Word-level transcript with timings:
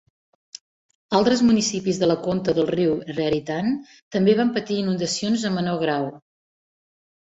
Altres 1.17 1.43
municipis 1.49 1.99
de 2.03 2.09
la 2.11 2.15
conca 2.27 2.55
del 2.59 2.67
riu 2.75 2.95
Raritan 3.19 3.69
també 4.17 4.35
van 4.41 4.53
patir 4.57 4.79
inundacions 4.85 5.45
en 5.51 5.59
menor 5.59 5.79
grau. 5.87 6.09